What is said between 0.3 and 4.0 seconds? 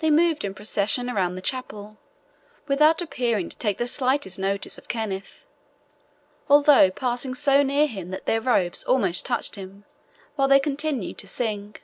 in procession around the chapel, without appearing to take the